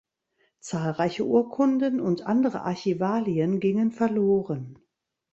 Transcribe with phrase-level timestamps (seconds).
[0.61, 4.79] Zahlreiche Urkunden und andere Archivalien gingen verloren.